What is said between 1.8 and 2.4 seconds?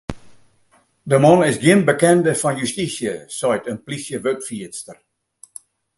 bekende